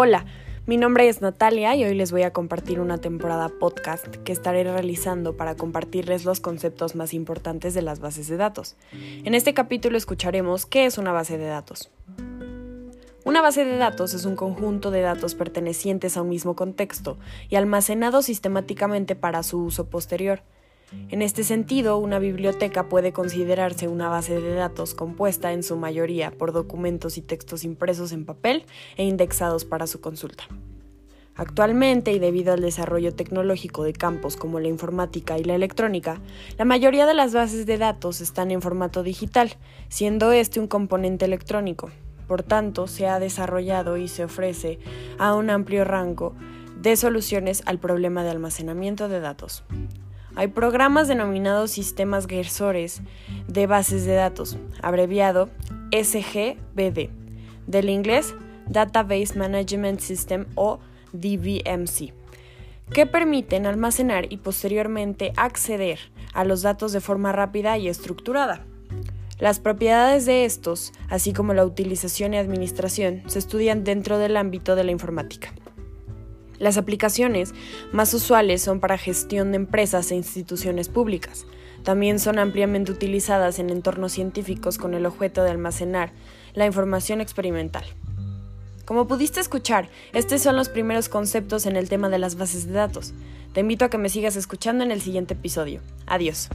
[0.00, 0.26] Hola,
[0.64, 4.62] mi nombre es Natalia y hoy les voy a compartir una temporada podcast que estaré
[4.62, 8.76] realizando para compartirles los conceptos más importantes de las bases de datos.
[8.92, 11.90] En este capítulo escucharemos qué es una base de datos.
[13.24, 17.18] Una base de datos es un conjunto de datos pertenecientes a un mismo contexto
[17.48, 20.42] y almacenados sistemáticamente para su uso posterior.
[21.10, 26.30] En este sentido, una biblioteca puede considerarse una base de datos compuesta en su mayoría
[26.30, 28.64] por documentos y textos impresos en papel
[28.96, 30.44] e indexados para su consulta.
[31.38, 36.20] Actualmente, y debido al desarrollo tecnológico de campos como la informática y la electrónica,
[36.56, 39.56] la mayoría de las bases de datos están en formato digital,
[39.88, 41.90] siendo este un componente electrónico.
[42.26, 44.80] Por tanto, se ha desarrollado y se ofrece
[45.18, 46.34] a un amplio rango
[46.80, 49.64] de soluciones al problema de almacenamiento de datos.
[50.38, 53.02] Hay programas denominados sistemas gersores
[53.48, 55.48] de bases de datos, abreviado
[55.90, 57.10] SGBD,
[57.66, 58.36] del inglés
[58.68, 60.78] Database Management System o
[61.12, 62.12] DBMC,
[62.92, 65.98] que permiten almacenar y posteriormente acceder
[66.34, 68.64] a los datos de forma rápida y estructurada.
[69.40, 74.76] Las propiedades de estos, así como la utilización y administración, se estudian dentro del ámbito
[74.76, 75.52] de la informática.
[76.58, 77.54] Las aplicaciones
[77.92, 81.46] más usuales son para gestión de empresas e instituciones públicas.
[81.84, 86.12] También son ampliamente utilizadas en entornos científicos con el objeto de almacenar
[86.54, 87.84] la información experimental.
[88.84, 92.72] Como pudiste escuchar, estos son los primeros conceptos en el tema de las bases de
[92.72, 93.12] datos.
[93.52, 95.80] Te invito a que me sigas escuchando en el siguiente episodio.
[96.06, 96.48] Adiós.